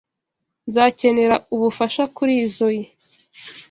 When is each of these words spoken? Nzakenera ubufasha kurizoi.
Nzakenera 0.67 1.35
ubufasha 1.53 2.03
kurizoi. 2.15 2.81